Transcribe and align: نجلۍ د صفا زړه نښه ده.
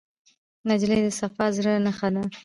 نجلۍ 0.67 0.99
د 1.03 1.07
صفا 1.19 1.45
زړه 1.55 1.73
نښه 1.85 2.09
ده. 2.13 2.23